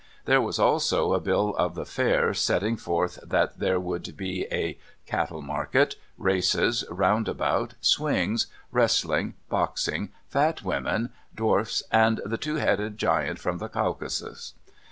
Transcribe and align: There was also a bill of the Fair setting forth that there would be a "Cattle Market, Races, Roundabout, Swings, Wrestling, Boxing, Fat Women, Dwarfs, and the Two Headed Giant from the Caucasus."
There 0.25 0.41
was 0.41 0.57
also 0.57 1.13
a 1.13 1.19
bill 1.19 1.53
of 1.57 1.75
the 1.75 1.85
Fair 1.85 2.33
setting 2.33 2.75
forth 2.75 3.19
that 3.23 3.59
there 3.59 3.79
would 3.79 4.17
be 4.17 4.47
a 4.51 4.79
"Cattle 5.05 5.43
Market, 5.43 5.95
Races, 6.17 6.83
Roundabout, 6.89 7.75
Swings, 7.81 8.47
Wrestling, 8.71 9.35
Boxing, 9.47 10.09
Fat 10.27 10.63
Women, 10.63 11.11
Dwarfs, 11.35 11.83
and 11.91 12.19
the 12.25 12.39
Two 12.39 12.55
Headed 12.55 12.97
Giant 12.97 13.37
from 13.37 13.59
the 13.59 13.69
Caucasus." 13.69 14.55